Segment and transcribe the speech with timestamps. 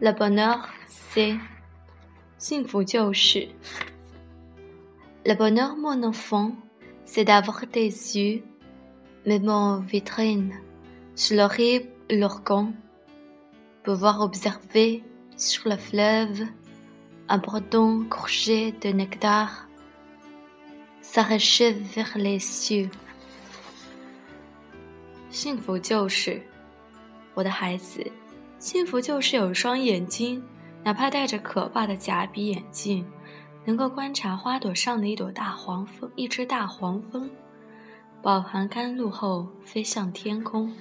[0.00, 1.36] Le bonheur, c'est
[2.38, 3.48] 幸福就是
[5.24, 6.52] Le bonheur, mon enfant,
[7.04, 8.42] c'est d'avoir des yeux,
[9.24, 10.52] même en vitrine,
[11.14, 12.72] sur le rive l'organ,
[13.82, 15.02] pouvoir observer
[15.36, 16.42] sur le fleuve
[17.28, 19.66] un breton gorgé de nectar
[21.00, 22.90] s'arracher vers les cieux.
[25.30, 26.40] 幸福就是
[27.34, 28.04] 我的孩子，
[28.59, 30.43] 幸福就是有一双眼睛，
[30.83, 33.05] 哪怕戴着可怕的假鼻眼镜，
[33.63, 37.29] 能够观察花朵上的一朵大黄蜂，一只大黄蜂，
[38.21, 40.71] 饱含甘露后飞向天空。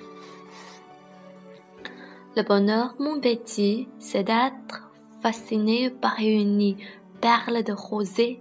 [2.35, 4.83] Le bonheur, mon petit, c'est d'être
[5.23, 6.77] fasciné par une
[7.21, 8.41] perle de rosée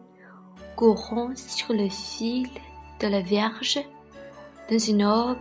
[0.76, 2.50] courant sur le fil
[3.00, 3.80] de la Vierge
[4.70, 5.38] dans une aube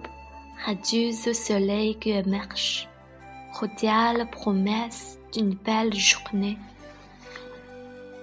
[0.64, 2.88] radieuse au soleil qui émerge,
[3.62, 6.56] la promesse d'une belle journée.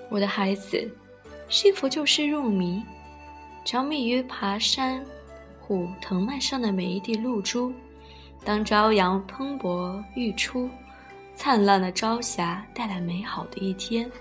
[0.09, 0.91] 我的孩子，
[1.49, 2.83] 幸福就是入迷，
[3.65, 5.03] 着迷于爬山
[5.59, 7.73] 虎藤蔓上的每一滴露珠。
[8.45, 10.69] 当朝阳喷薄欲出，
[11.35, 14.11] 灿烂的朝霞带来美好的一天。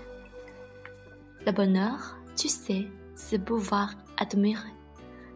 [1.45, 1.97] Le bonheur,
[2.35, 4.71] tu sais, c'est pouvoir admirer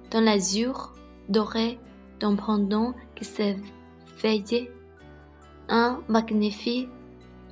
[0.09, 0.93] dans l'azur
[1.27, 1.77] doré
[2.17, 4.71] d'un pendant qui s'éveillait
[5.68, 6.88] un magnifique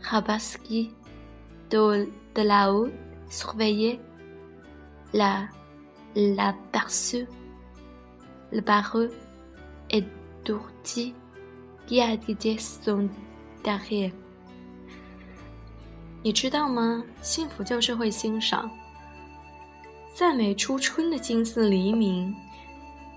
[0.02, 0.92] rabaski
[1.70, 2.88] de, de là-haut
[3.28, 4.00] surveillait
[5.12, 5.48] la,
[6.14, 7.26] la perçue,
[8.50, 9.08] le barreau
[9.90, 10.04] et
[10.44, 11.14] d'ourti
[11.86, 13.08] qui a dit son
[13.64, 14.12] derrière.
[16.22, 17.02] 你知道吗？
[17.22, 18.70] 幸福就是会欣赏，
[20.14, 22.34] 赞美初春的金色黎明，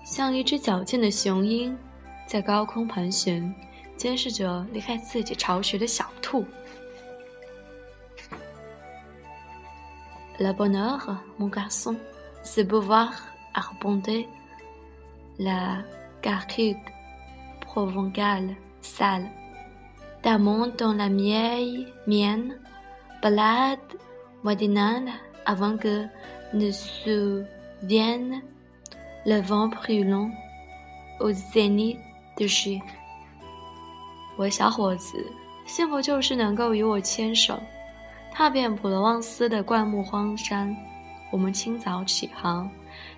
[0.04, 1.76] 像一只矫健的雄鹰，
[2.26, 3.54] 在高空盘旋，
[3.98, 6.44] 监视着离开自己巢穴的小兔。
[10.40, 11.96] Le bonheur, mon garçon,
[12.42, 13.12] c'est pouvoir
[13.54, 14.28] arpenter
[15.38, 15.78] la
[16.22, 16.76] garrigue
[17.60, 19.30] provençale sale,
[20.24, 22.58] d'amande dans la vieille mienne,
[23.22, 23.78] balade
[24.42, 25.08] matinale
[25.46, 26.04] avant que
[26.52, 27.44] ne se
[27.82, 28.42] vienne
[29.26, 30.30] le vent brûlant
[31.20, 31.98] au zénith
[32.38, 32.82] de jour。
[34.39, 35.29] 我的小伙子，
[35.65, 37.59] 幸福就是能够与我牵手，
[38.31, 40.73] 踏遍普罗旺斯的灌木荒山。
[41.29, 42.71] 我们清早起航，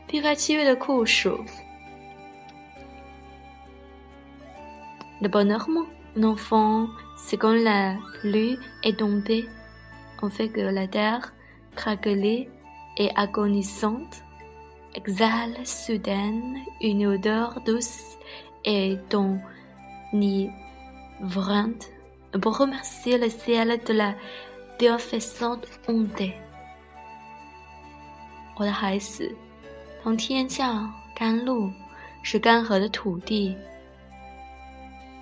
[0.07, 1.45] 避开七月的酷暑。
[5.21, 5.85] Le bonheur, mon
[6.23, 9.47] enfant, c'est quand la pluie est tombée,
[10.23, 11.31] on fait que la terre
[11.75, 12.49] craquelée
[12.97, 14.23] et agonisante
[14.95, 16.41] exhale soudain
[16.81, 18.17] une odeur douce
[18.65, 20.49] et donni
[21.20, 21.90] enivrante
[22.40, 24.14] pour remercier le ciel de la
[24.78, 26.34] bienfaisante ondée.
[28.58, 29.34] 我的孩子，
[30.02, 31.70] 当天降甘露，
[32.22, 33.56] 使干涸的土地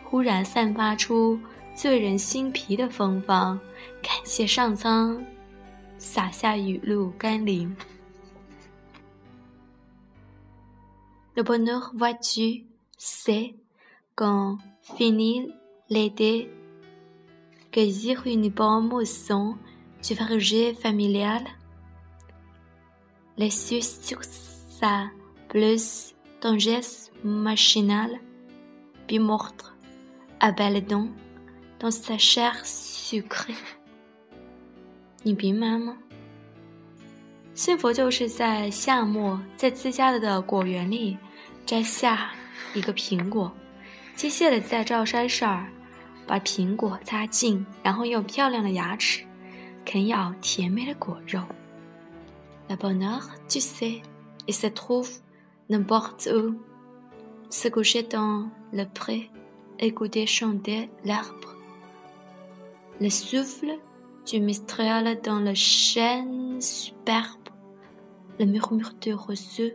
[0.05, 1.39] 忽然散发出
[1.75, 3.59] 醉人心脾的芬芳，
[4.03, 5.21] 感谢上苍
[5.99, 7.75] 洒下雨露甘霖。
[11.35, 12.65] Le bonheur, vois-tu,
[12.97, 13.57] c'est
[14.15, 14.59] quand
[14.97, 15.53] finit
[15.89, 16.51] l'été,
[17.71, 19.57] cueillir une bonne moisson
[20.03, 21.43] du verger familial,
[23.37, 25.11] les yeux sur sa
[25.51, 28.21] blouse d'un geste machinal,
[29.07, 29.75] puis mordre
[30.41, 31.09] à belles dents
[31.81, 33.55] dans sa chair sucrée。
[35.25, 35.97] 你明白吗？
[37.55, 41.17] 幸福就是在夏末，在自家的果园里
[41.65, 42.33] 摘下
[42.75, 43.53] 一个苹果，
[44.17, 45.67] 机械的在罩衫上
[46.30, 49.26] 把苹果扎进，然后用漂亮的牙齿
[49.84, 51.42] 啃咬甜美的果肉。
[52.70, 54.04] Le bonheur, tu sais,
[54.46, 55.10] il se trouve
[55.68, 56.54] n'importe où,
[57.50, 59.32] se coucher dans le pré,
[59.80, 61.56] écouter chanter l'arbre,
[63.00, 63.80] le souffle
[64.24, 67.50] du mistral dans le chêne superbe.
[68.40, 69.74] le murmure de roseaux,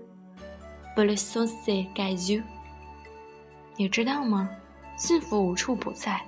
[0.96, 2.42] le son des cailloux。
[3.76, 4.48] 你知道吗？
[4.96, 6.18] 幸福无处不在。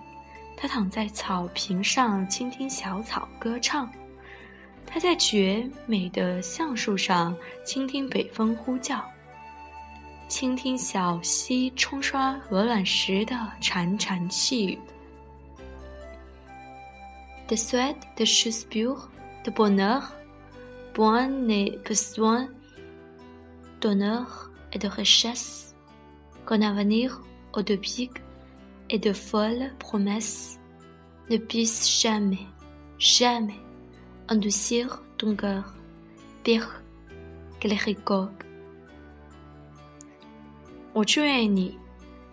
[0.56, 3.86] 他躺在草坪上，倾听小草歌唱；
[4.86, 9.04] 他在绝美的橡树上，倾听北风呼叫，
[10.28, 14.78] 倾听小溪冲刷鹅卵石的潺潺细语。
[17.48, 19.08] De souhait, de choses pures,
[19.44, 20.02] de bonheur.
[20.96, 22.48] point n'est besoin
[23.82, 25.74] d'honneur et de richesse,
[26.46, 27.20] qu'un avenir
[27.54, 28.22] utopique
[28.88, 30.58] et de folles promesses,
[31.28, 32.46] ne puisse jamais,
[32.98, 33.60] jamais
[34.28, 35.62] endurcir ton cœur
[36.44, 36.82] pire
[37.60, 38.30] que les rigoles。
[40.92, 41.76] 我祝愿你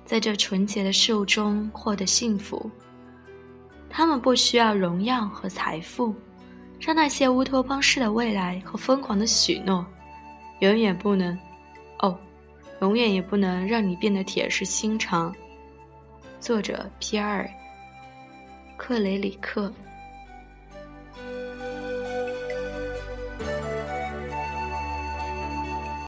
[0.06, 2.70] 在这纯洁的事物中获得幸福。
[3.90, 6.16] 他们不需要荣耀和财富，
[6.80, 9.86] 让那些乌托邦式的未来和疯狂的许诺，
[10.62, 11.38] 永远不能，
[12.00, 12.18] 哦，
[12.82, 15.36] 永远也不能让你变得铁石心肠。
[16.44, 17.45] 作者：皮埃尔·
[18.75, 19.72] 克雷里克。